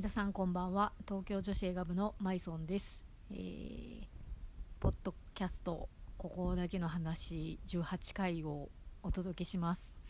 [0.00, 0.92] 皆さんこんばんは。
[1.06, 4.06] 東京女子映画部のマイソンです、えー、
[4.80, 8.70] ポッドキャストここだけの話18回を
[9.02, 10.00] お届けします。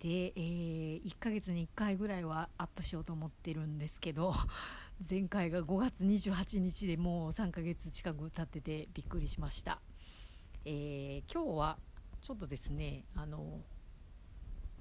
[0.00, 4.34] で、えー、1ヶ月に1回ぐらいはアップしようと思ってるんですけど
[5.06, 9.82] 前回が5月28日でもう3ヶ月近く経っててびっくりしました、
[10.64, 11.78] えー、今日は
[12.22, 13.60] ちょっとですねあの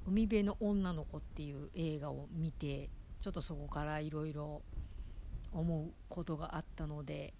[0.05, 2.89] 海辺の女の子っていう映画を見て
[3.19, 4.61] ちょっとそこからいろいろ
[5.51, 7.33] 思うことがあったので、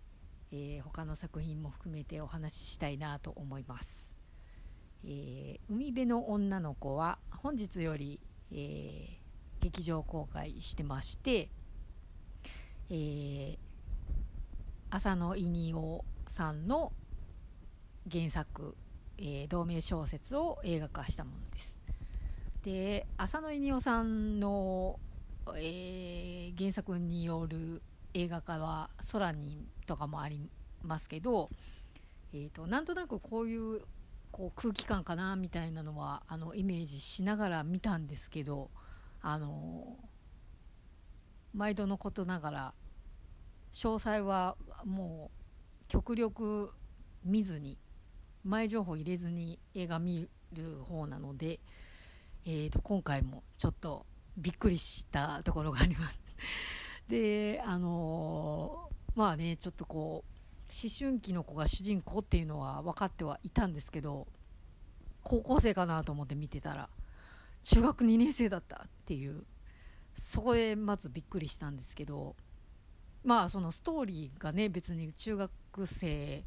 [0.52, 4.12] えー、他の作品も含めてお話ししたいなと思います、
[5.04, 8.20] えー、海辺の女の子は本日より、
[8.52, 11.50] えー、劇場公開してまして、
[12.90, 13.58] えー、
[14.90, 16.92] 浅野いにおさんの
[18.10, 18.76] 原作、
[19.18, 21.78] えー、同名小説を映画化したものです。
[22.64, 25.00] で浅野いにおさんの
[25.58, 27.82] えー、原作による
[28.14, 30.50] 映画化は「空に」とかもあり
[30.84, 31.50] ますけど、
[32.34, 33.82] えーと、なんとなくこういう
[34.32, 38.70] こう空気感かなみたいなのはあのイメージしながら見たんですけど
[39.22, 39.98] あの
[41.54, 42.74] 毎度のことながら
[43.72, 46.72] 詳細はもう極力
[47.24, 47.78] 見ずに
[48.44, 51.60] 前情報入れずに映画見る方なので、
[52.46, 54.06] えーと今回もちょっと
[54.38, 56.24] びっくりしたところがあります。
[57.10, 60.38] であの、まあねちょっとこう
[60.72, 64.28] 思春期の子が主人公っていうのは分かってはいたんですけど
[65.24, 66.90] 高校生かなと思って見てたら
[67.64, 69.46] 中学2年生だったっていう
[70.18, 72.36] そこでまずびっくりしたんですけど
[73.24, 76.44] まあそのストーリーがね別に中学生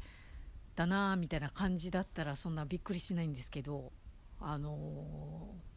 [0.75, 3.91] だなみたいな感じだったらそんなびっくりしないんですけど
[4.39, 5.70] あのー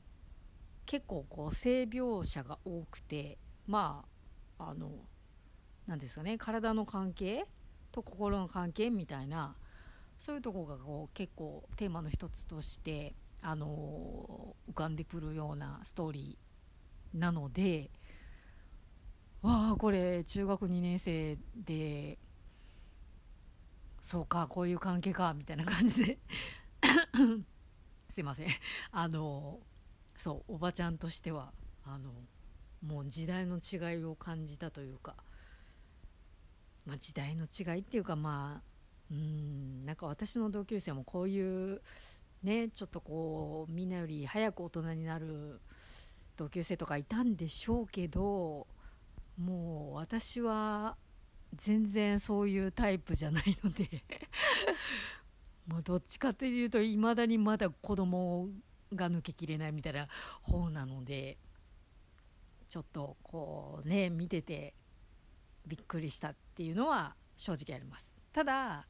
[0.87, 4.05] 結構こう性描写が多くてま
[4.59, 4.91] ああの
[5.87, 7.45] 何ですかね体の関係
[7.93, 9.57] と心の関係みたいな
[10.19, 17.91] そういうとこがこう結構テーマの一つとしてあの浮かんでくるようなストーリーなので
[19.43, 22.19] わあこれ中学2年生で
[24.01, 26.19] そうかこういう関係かみたいな感じで。
[28.09, 28.49] すいません。
[28.93, 29.61] あの
[30.25, 31.53] そうおばちゃんとしては
[31.85, 32.11] あの
[32.81, 35.17] もう時代の違いを感じたというか、
[36.87, 41.83] まあ、時代の違いっていうかまあうんなんか私の同級生もこういう
[42.43, 45.61] ねちょっとこうみんなより早く大人になる
[46.39, 48.67] 同級生とかいたんでしょうけど
[49.37, 50.97] もう私は
[51.55, 54.03] 全然そういうタイプじゃないので
[55.69, 58.49] もうどっちかっていうといまだにまだ子供
[58.95, 60.09] が抜けきれないみたいな
[60.43, 61.39] 方なので
[62.69, 64.75] ちょっとこうね見てて
[65.67, 68.17] びっくりしたっていうのは正直あります。
[68.33, 68.87] ただ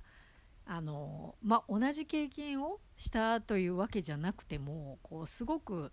[0.66, 5.92] あのまあ同じ経験をしたというわけじゃなくてもこうすごく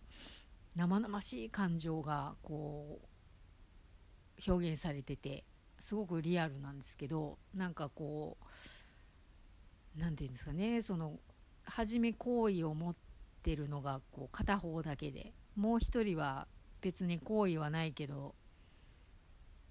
[0.75, 5.43] 生々しい感情がこう表現されてて
[5.79, 11.19] すごくリアルなんですけどなんかこう何て言うんですかねその
[11.65, 13.10] 初め好意を持って
[13.41, 16.47] ってるのがこう片方だけでもう一人は
[16.79, 18.35] 別に好意はないけど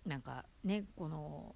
[0.04, 1.54] なんかねこの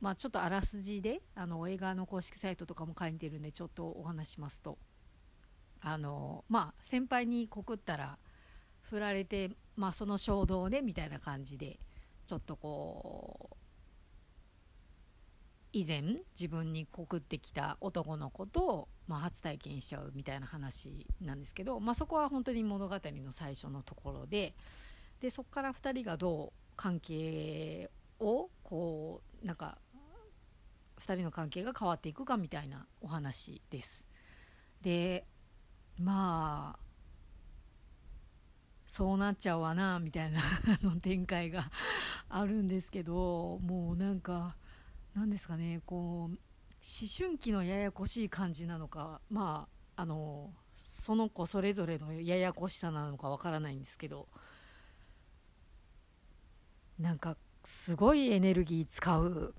[0.00, 4.78] まあちょっとあらすじであの映画の公式サイトとかも書いてるんでちょっとお話しますと。
[5.86, 8.18] あのまあ先輩に告ったら
[8.82, 11.78] 振られてまあその衝動でみたいな感じで
[12.26, 13.56] ちょっとこう
[15.74, 16.02] 以前
[16.38, 24.54] 自分に告ってきた男の子と、まあ、初体験しちゃうみたいな話なんですけど、まあ、そこは本当に物語の最初のところで
[25.20, 27.90] でそこから2人がどう関係
[28.20, 29.78] をこうなんか
[31.00, 34.06] 2人の関係が変わっていくかみたいなお話です。
[34.80, 35.26] で
[35.98, 36.84] まあ
[38.86, 40.40] そうなっちゃうわなみたいな
[40.88, 41.68] の展開が
[42.28, 44.56] あるんですけどもうなんか。
[45.14, 46.38] なんですかねこう思
[47.16, 54.28] 春期のややこしい感じなのかまああのその子それぞれのややこしさなのかわからないんですけど
[56.98, 59.54] なんかすごいエネルギー使う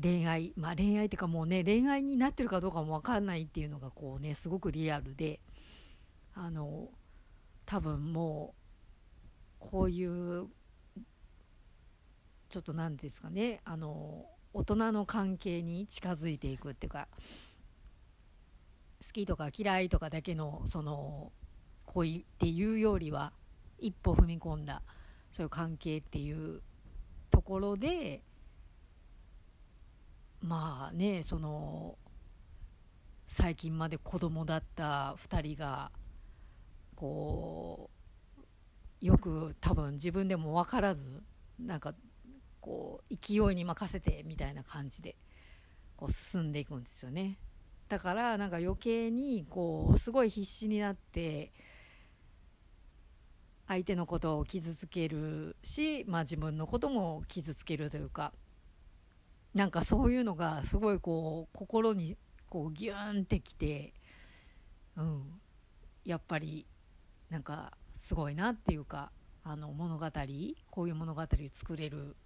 [0.00, 5.40] 恋愛まあ恋愛っていうかもうね恋愛になってるかどうかも分かんないっていうのがこうねすごくリアルで
[6.34, 6.88] あの
[7.66, 8.54] 多分も
[9.60, 10.46] うこういう
[12.52, 17.08] ちょっと何ですかねあの大人の関係に近づいていくっていうか
[19.02, 21.32] 好きとか嫌いとかだけのその
[21.86, 23.32] 恋っていうよりは
[23.78, 24.82] 一歩踏み込んだ
[25.30, 26.60] そういう関係っていう
[27.30, 28.22] ところで
[30.42, 31.96] まあねその
[33.28, 35.90] 最近まで子供だった2人が
[36.96, 37.88] こ
[39.00, 41.22] うよく多分自分でも分からず
[41.58, 41.94] なんか
[42.62, 45.16] こう勢いに任せてみたいな感じで
[45.96, 47.38] こう進んでいくんですよね。
[47.88, 51.52] だからなんか余計にこうすごい必死になって
[53.68, 58.32] 相手のことを傷つけるし、まあ、自分のことも傷つけるというか
[59.54, 62.16] なんかそういうのがすごいこう心に
[62.48, 63.92] こうギューンってきて、
[64.96, 65.40] うん、
[66.04, 66.66] やっぱり
[67.28, 69.10] なんかすごいなっていうか
[69.44, 70.06] あの物語
[70.70, 72.16] こういう物語を作れる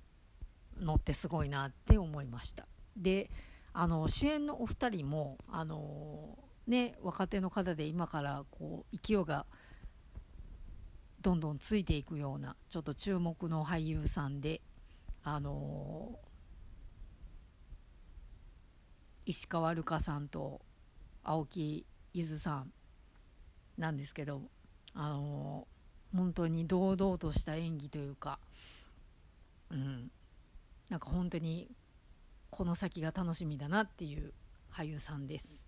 [0.80, 2.66] のってすごいなって思いました。
[2.96, 3.30] で
[3.72, 9.46] あの主演のお二人もあのね若手の方で今からこう勢いが
[11.20, 14.60] どんどんついていくようなちょっと注目の俳優さんで
[15.24, 16.18] あの
[19.26, 20.60] 石川瑠香さんと
[21.24, 21.84] 青木
[22.14, 22.72] ゆずさん
[23.76, 24.42] なんですけど
[24.94, 25.66] あの
[26.14, 28.38] 本当に堂々とした演技というか、
[29.70, 30.10] うん、
[30.88, 31.68] なんか本当に
[32.50, 34.32] この先が楽しみだなっていう
[34.72, 35.64] 俳優さんです。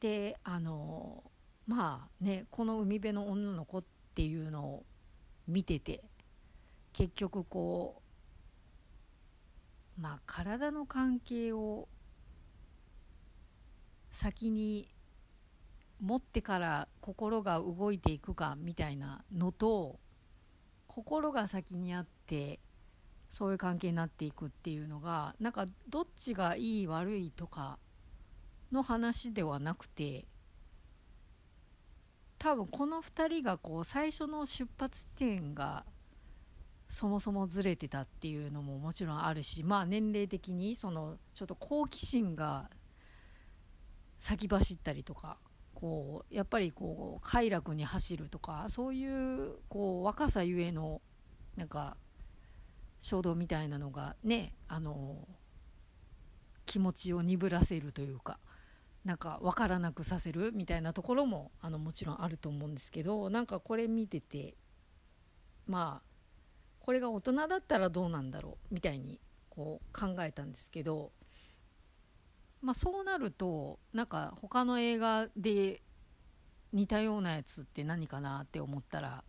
[0.00, 1.22] であの
[1.66, 4.84] まあねこの海辺の女の子っていうのを
[5.48, 6.04] 見てて
[6.92, 8.02] 結局こ
[9.98, 11.88] うまあ体の関係を
[14.10, 14.88] 先に
[16.00, 19.98] 持ってから心が動いていくかみたいなのと
[20.86, 22.60] 心が先にあって
[23.34, 27.80] そういう関係になっていくっていうのがなんかどっちがいい悪いとか
[28.70, 30.24] の話ではなくて
[32.38, 35.84] 多分この2人がこう最初の出発地点が
[36.88, 42.70] そもそもずれてたっていうのももちろんあるしまあ年齢的にそのちょっと好奇心が
[44.20, 45.38] 先走ったりとか
[45.74, 51.02] こうやっぱりこう快楽に走るとかそういうこう若さゆえの
[51.56, 51.96] なんか
[53.04, 55.28] 衝動みたいなのがねあの
[56.64, 58.38] 気持ちを鈍らせるというか
[59.04, 64.54] なんか分からなくさせるみたいなところもあのもちろんあると思うんですけどなんかこれ見てて
[65.66, 66.08] まあ
[66.80, 69.20] これが大人だったらどうなんだろうみたいに
[69.50, 71.12] こう考えたんですけど
[72.62, 75.82] まあ、そうなるとなんか他の映画で
[76.72, 79.22] 似たようなやつって何かなって思ったら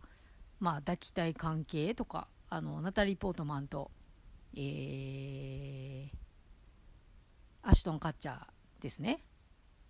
[0.58, 3.90] まあ抱きたい関係とかあのナタリー・ポートマンと、
[4.54, 6.16] えー、
[7.62, 8.46] アシュトン・カッチャー
[8.80, 9.24] ですね。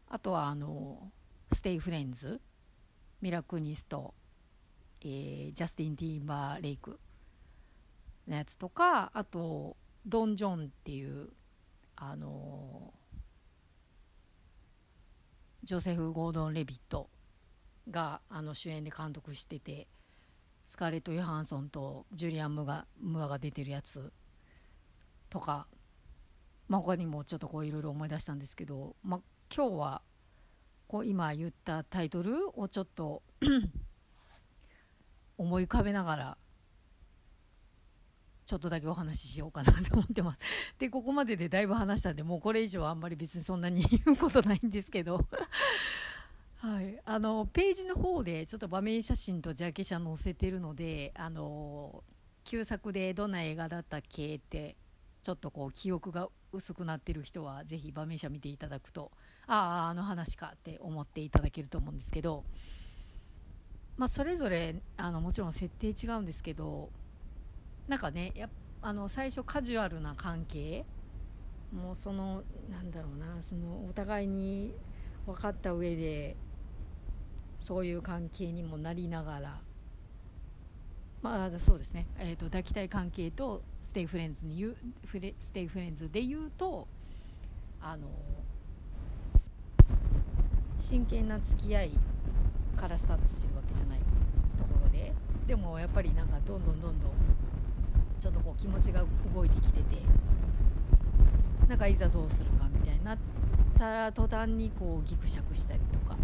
[0.08, 1.11] あとはあの
[1.53, 2.41] ステイ・フレンズ
[3.20, 4.14] ミラクニスト、
[5.03, 6.99] えー、ジャスティン・ティーバー・レイク
[8.29, 9.76] のやつとかあと
[10.06, 11.29] ドン・ジョンっていう
[11.97, 12.93] あの
[15.62, 17.11] ジョセフ・ゴードン・レビット
[17.91, 19.88] があの主演で監督してて
[20.67, 24.13] スカーレット・ヨハンソンとジュリアン・ムガムアが出てるやつ
[25.31, 25.67] とか、
[26.69, 29.21] まあ、他にもちょっとこういろいろ思い出したんですけど、まあ、
[29.55, 30.03] 今日は
[30.89, 33.23] こう今言ったタイトルをちょっと
[35.38, 36.38] 思い浮かべながら
[38.47, 40.38] ちょっとだけお話ししようかなと思ってます。
[40.79, 45.26] で、ここまででだいぶ話したんで、もうこれ以上はあんまり別にそんなに言うことないんですけど、
[46.66, 52.02] はい、あのページの方でちょっと場面写真とジャケ写載せてるので、あの
[52.42, 54.75] 旧作でどんな映画だったっけって
[55.23, 59.12] ちょっとこう記憶が薄くなってる人はぜひ場面写見ていただくと
[59.46, 62.42] あああの話かって思っていただけると思うんですけど、
[63.96, 66.90] まあ、それぞれあのもちろん設定違うんですけど
[67.87, 68.49] なんかねや
[68.82, 70.85] あの最初カジュアルな関係
[71.73, 74.75] もうそのなんだろうなそのお互いに
[75.26, 76.37] 分かった上で
[77.59, 79.61] そういう関係にもなりながら。
[81.23, 86.87] まあそうですね、えーと、抱きたいカンケイとステイフレンズに言うフレステイフレンズで言うと
[87.81, 88.07] あの
[90.79, 91.91] 真剣な付き合い
[92.77, 93.99] からスタートしてるわけじゃない
[94.57, 95.13] ところで。
[95.47, 97.11] でもやっぱりなんかどんどんどんどん
[98.21, 99.85] ちょっとこう気持ちが動いてきてて
[101.69, 103.19] なんかいざどうするかみたいになっ
[103.79, 106.17] たら途端にこうギクシャクしたりとか。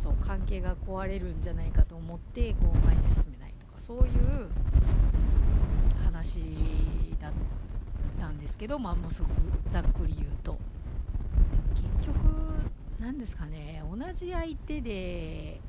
[0.00, 4.48] そう関係が壊れるんじゃないかと思ってこう前に進めないとかそういう
[6.04, 6.40] 話
[7.20, 7.32] だっ
[8.18, 9.32] たんですけど、まあ、もうすごく
[9.68, 10.58] ざっくり言うと。
[11.74, 12.18] 結局
[12.98, 15.60] 何ですかね同じ相手で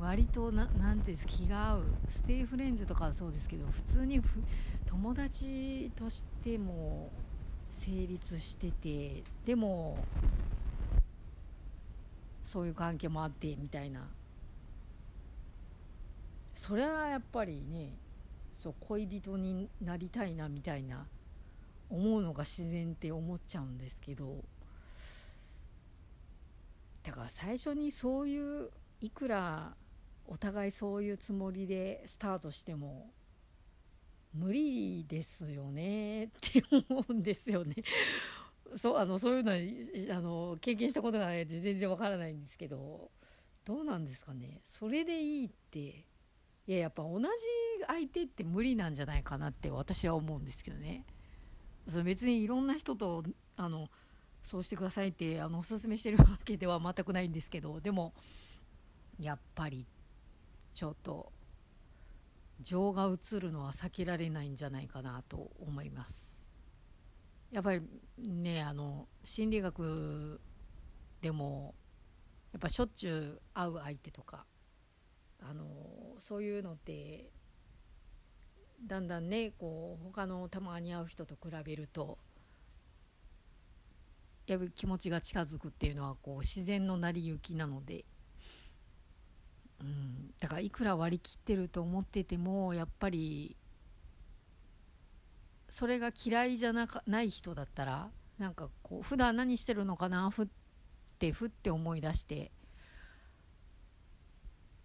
[0.00, 4.20] 割とななんていうんです気が合う stay friends とかはそうですけど普通に
[4.84, 7.10] 友達としても
[7.68, 9.98] 成立しててでも
[12.46, 14.08] そういう関係もあってみたいな
[16.54, 17.98] それはやっぱりね
[18.54, 21.06] そう恋人になりたいなみたいな
[21.90, 24.44] 思うのが自然って思っちゃうんですけど
[27.02, 29.74] だから最初にそういういくら
[30.24, 33.10] お互いそういうつもりでスタートしても
[34.32, 37.74] 無理ですよねって思うんですよね。
[38.76, 39.58] そうあのそういうのは
[40.16, 43.10] あの経験したことがないで全然わからないんですけど
[43.64, 47.26] どうなんですかねそれでいいっていややっぱ同じ
[47.86, 51.04] 相手って無理なんじゃないかなって私は思うんですけどね。
[51.88, 53.22] そ別にいろんな人と
[53.56, 53.88] あの
[54.42, 58.12] そうしてくださいってあのおすすめしてるわけでは全くないんですけどでも
[59.20, 59.86] やっぱり
[60.74, 61.32] ちょっと
[62.60, 66.25] 情が移るのは避けられないんじゃないかなと思います
[67.50, 67.82] やっぱり
[68.18, 70.40] ねあの心理学
[71.20, 71.74] でも
[72.52, 74.46] やっぱしょっちゅう会う相手とか
[75.40, 75.64] あの
[76.18, 77.30] そういうのって
[78.86, 82.18] だんだんねこう他のたまに会う人と比べると
[84.46, 88.04] やっぱ気持ちが近づくっていうのはこう自然の成り行きなので
[89.80, 93.56] うん、だからいくら割り切ってると思っててもやっぱり
[95.68, 100.30] それが嫌いじゃなかない人だったらなんかこう普段何してるのかな？
[100.30, 100.46] ふっ
[101.18, 102.52] てふって思い出して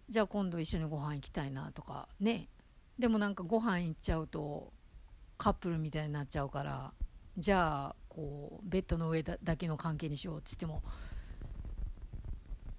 [0.08, 2.48] じゃあ今度一緒にご飯行きたいなとかね。
[2.98, 4.72] でもなんかご飯行っちゃうと
[5.38, 6.92] カップルみたいになっちゃうから
[7.38, 10.82] じゃあこうベッドの上だけの関係にしようっつっても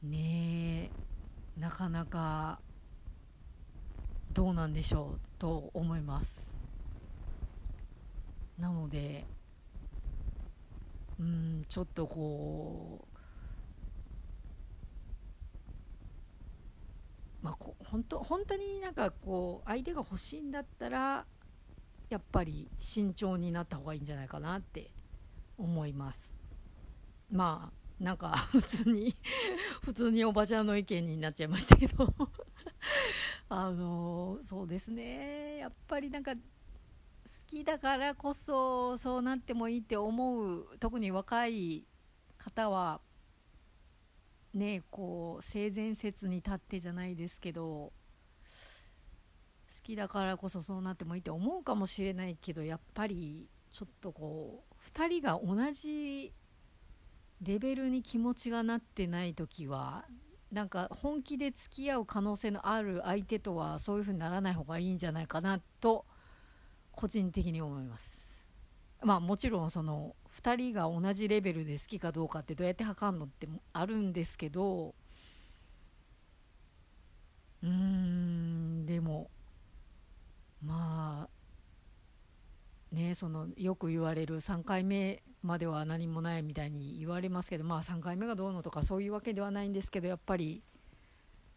[0.04, 0.92] ね
[1.58, 2.60] えなかなか
[4.32, 6.53] どうなんでしょうと思います。
[8.58, 9.26] なので
[11.20, 13.18] うんちょっとこう
[17.42, 21.26] まあこ本当本当になんかこう相手が欲しいんだったら
[22.10, 24.92] やっぱり慎重になった方がいいんじゃないかなって
[25.58, 26.40] 思います。
[27.32, 29.16] まあなんか普通に
[29.82, 32.14] 普通におばちゃんの意見になっちゃいましたけど。
[33.50, 35.58] あのそうですね。
[35.58, 36.34] やっぱりなんか
[37.54, 41.86] きだからこそそうなってもいいって思う特に若い
[42.40, 43.00] 方は
[44.56, 47.92] ねこう性善説に立ってじゃないですけど好
[49.84, 56.34] きだからこそそうなってもいいって思うかもしれないけどやっぱりちょっとこう2人が同じ
[57.42, 60.06] レベルに気持ちがなってない時は
[60.52, 66.06] なんか本気で付き合う可能性のある相手とはそういう風にならない方がいいんじゃないかなと
[66.96, 68.30] 個人的に思います。
[69.04, 74.96] まあもちろんその2人が同じレベルで好きかどうかってどうやって測るのってあるんですけど
[77.62, 79.30] うーんでも
[80.66, 90.64] まあねそのよく言われる3回目までは何もないみたいに言われますけどまあ3回目がどうのとかそういうわけではないんですけどやっぱり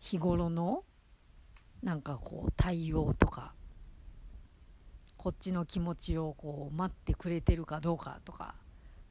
[0.01, 0.85] 日頃の
[1.83, 3.55] なんかこう対応とか
[5.27, 8.55] こっちの気持ちをこう待ってくれてるかどうかとか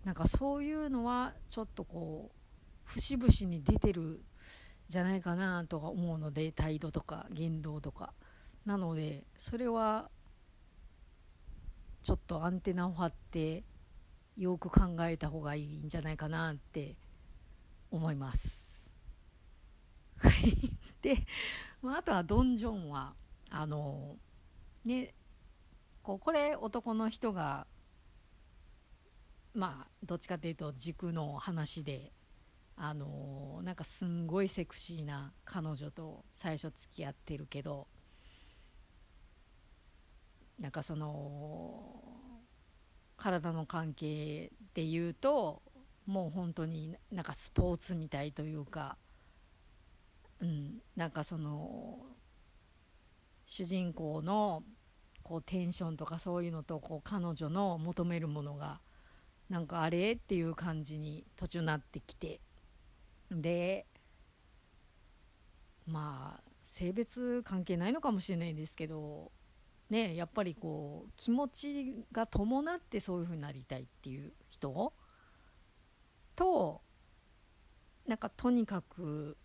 [0.06, 4.22] なんかそういうのはちょっとこう節々に出てる
[4.88, 8.14] じゃないかなとは思うので態度とか言動とか
[8.66, 10.10] なのでそれは
[12.02, 13.66] ちょっとアンテナを張って
[14.38, 16.96] よく考えた方がいいんじゃないかなって
[17.92, 18.58] 思います。
[21.02, 21.18] で、
[21.82, 23.14] まあ、あとはドン・ジョンは
[23.50, 24.16] あの
[24.86, 25.14] ね
[26.06, 27.66] こうこれ男の人が
[29.56, 32.12] まあどっちかっていうと軸の話で
[32.76, 37.88] あのなんかすんごいセクシーな彼女と最初付き合ってるけど
[40.60, 42.04] なんかその
[43.18, 45.64] 体の関係でいうと
[46.06, 48.98] もう本当になんかスポーツみたいというか、
[50.40, 51.98] うん、なんかその
[53.48, 54.62] 主人公の
[55.26, 58.80] こうテンションとかそういうのとこう彼女の求めるものが
[59.50, 62.40] なんかあれっていう感じに途中なってきて。
[63.32, 63.88] で
[65.88, 69.32] まあ性別関係ないのかもしれないんですけど
[69.90, 74.94] ねやっぱりこう気持ちが伴ってそういう風になりたいっていう人？
[76.36, 76.82] と
[78.08, 79.38] なんかとにかく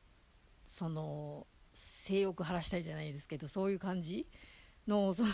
[0.66, 4.26] その性欲晴らしたいじゃないですけどそういう感じ？
[4.90, 5.30] のその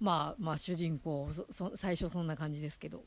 [0.00, 1.28] まあまあ主人公
[1.76, 3.04] 最初そんな感じですけど。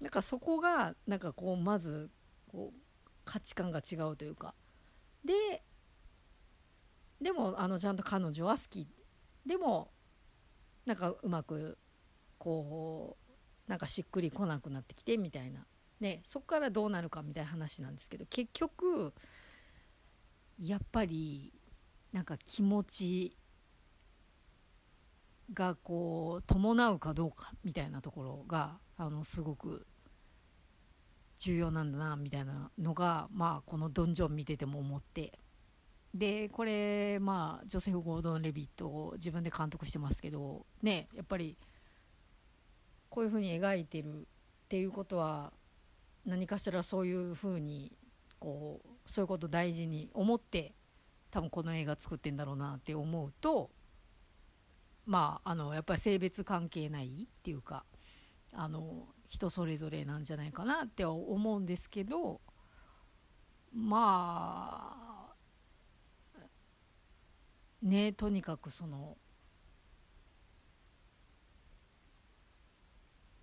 [0.00, 2.10] なんかそこがなんかこうまず
[2.46, 4.54] こう価値観が違うというか。
[5.24, 5.62] で
[7.20, 8.88] でもあのちゃんと彼女は好き。
[9.44, 9.90] でも
[10.86, 11.78] なんかうまく
[12.38, 13.16] こ
[13.66, 15.66] うなんかしっくりこなくなってきてみたいな、
[16.00, 18.26] ね、そこからどうなるかみたいな話なんですけど。
[18.26, 19.12] 結局
[20.60, 21.52] やっぱり
[22.12, 23.36] なんか気持ち
[25.52, 29.86] がこう伴うかどうかみたいなところがあのすごく
[31.38, 35.38] 重要なんだなみたいなのがまあこの「ドンジョン」見てても思って。
[36.14, 41.58] でこれまあジョセフ・ゴードン・レビットを自分で監督してますけどねやっぱり
[43.10, 44.24] こういうふうに描いてるっ
[44.68, 45.52] ていうことは
[46.24, 47.92] 何かしらそういうふうに
[48.38, 50.74] こうそういうことを大事に思って
[51.30, 53.70] 多分この映画作ってんだろうなって思うと
[55.08, 57.86] まああのやっぱり性別関係ないっていうか
[58.52, 62.42] あの人それぞれなんじゃないかなって思うんですけど
[63.74, 65.34] まあ
[67.82, 69.16] ねとにかくその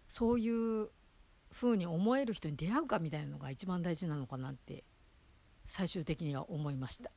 [0.08, 0.50] そうい
[0.84, 0.90] う
[1.52, 4.84] ふうに思える人に出会うかみたいなのが一番大事なのかなって
[5.66, 7.10] 最終的には思いました。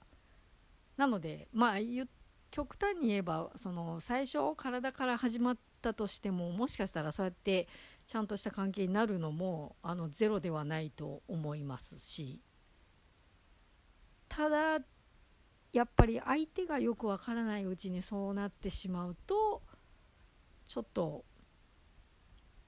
[0.96, 1.78] なのでまあ
[2.50, 7.68] 極端に言えばその最初体から始まったとしてももしかしたらそうやって
[8.06, 12.40] ちゃんとした関係になるのもあのゼロではないと思いますし。
[14.28, 14.78] ただ
[15.72, 19.62] やっぱり相手がよくわからないうちにそうなってしまうと
[20.66, 21.24] ちょっと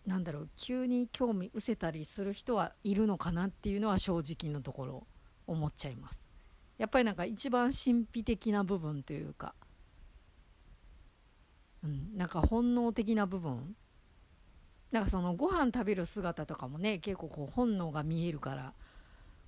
[0.07, 5.07] なんだろう急に興味失せたりする人はいるのかなっていうのは正直なところ
[5.47, 6.29] 思っちゃいます。
[6.79, 9.55] やっぱりなんか一番神秘的な部分というか、
[11.85, 13.75] うん、なんか本能的な部分。
[14.91, 18.75] なんかそのご飯食べる姿とかもね結構こう本能が見えるから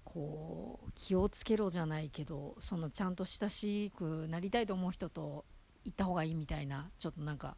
[0.04, 5.44] こう気をつけろじゃないけどそのちゃんと親しくなりたいと思う人と
[5.84, 7.56] 行った方がいいみたいなちょっとなんか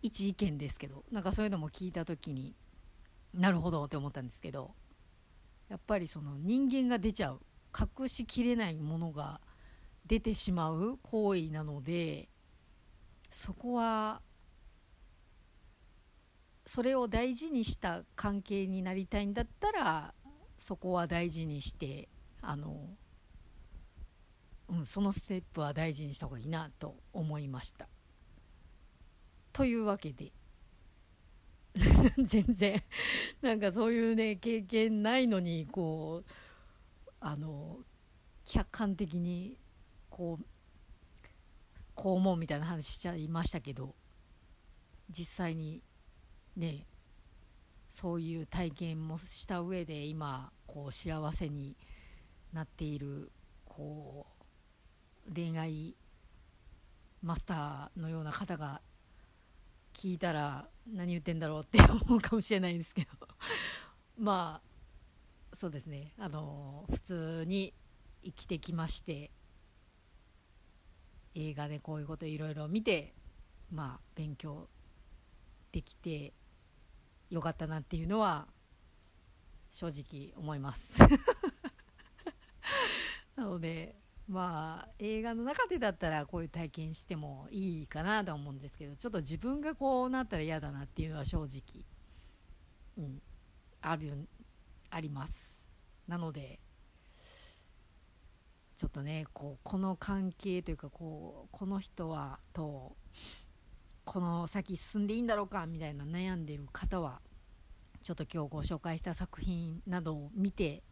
[0.00, 2.54] 一意見ですけどなんかそういうのも聞いた時に
[3.34, 4.74] なるほどって思ったんですけど
[5.68, 7.40] やっぱりその人間が出ちゃう
[7.76, 9.40] 隠しきれないものが
[10.06, 12.28] 出てしまう行為なので
[13.36, 14.20] そこは
[16.64, 20.14] それを大事にした関係になりたいんだったら
[20.56, 22.08] そこは大事にして
[22.40, 22.90] あの、
[24.68, 27.88] うん、そのステップは大事にした方がいいなと思いました。
[29.52, 30.32] というわけで
[32.24, 32.84] 全然
[33.42, 36.30] なんかそういうね経験ないのにこう
[37.18, 37.80] あの
[38.44, 39.58] 客観的に
[40.08, 40.53] こう
[41.94, 43.94] こう思うみたいな話しちゃいましたけど
[45.10, 45.82] 実際に
[46.56, 46.86] ね
[47.88, 51.76] そういう体験もした上で今こう幸せに
[52.52, 53.30] なっている
[53.64, 54.26] こ
[55.28, 55.94] う恋愛
[57.22, 58.80] マスターのような方が
[59.94, 63.10] 聞いたら何言ってんだろうって 思うかもしれないんですけど
[64.18, 66.12] まあそうですね。
[66.18, 67.72] あの普通に
[68.24, 69.30] 生きてきまして
[71.34, 73.12] 映画でこういうこといろいろ見て
[73.72, 74.68] まあ勉強
[75.72, 76.32] できて
[77.30, 78.46] よかったなっていうのは
[79.72, 81.02] 正直思います。
[83.34, 83.96] なので
[84.28, 91.84] まあ映画の中でだったらこういう体験してもいいかなと思うんですけどちょっと自分がこうなったら嫌だなっていうのは正直、
[92.96, 93.20] うん、
[93.80, 94.28] ある
[94.90, 95.58] あります。
[96.06, 96.60] なので
[98.76, 102.96] ちょっとねこうこの関係というかこうこの人はと
[104.04, 107.20] この先進んでいいんだろうかみたいな悩んでる方は
[108.02, 110.82] ちょっと今日ご紹介した作品などを見て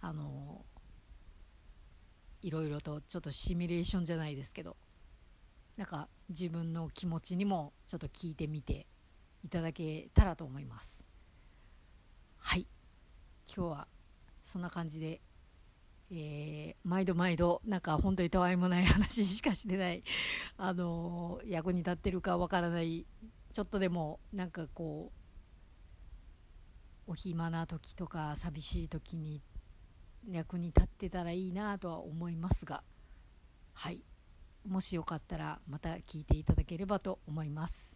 [0.00, 0.64] あの
[2.40, 4.76] いろいろとちょっとシミュレーションじゃないですけど
[5.76, 8.86] なんか自分の気持ちにもちょっと聞いてみて
[9.44, 11.04] いただけたらと思います。
[12.38, 12.66] はい。
[13.46, 13.88] 今日は
[14.42, 15.20] そんな感じで、
[16.10, 20.02] えー、毎度毎度なんか本当にたわいもない話しかしてない
[20.56, 23.06] あのー、役に立ってるかわからない
[23.52, 25.12] ちょっとでもなんかこ
[27.06, 29.42] うお暇な時とか寂しい時に
[30.26, 32.82] 役に立ってたらいいなとは思いますが
[33.74, 34.02] はい。
[34.66, 37.94] もしよかったらまた聞いていただければと思います。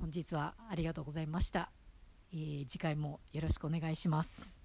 [0.00, 1.70] 本日はありがとうございました、
[2.32, 4.55] えー、次回もよろしくお願いします。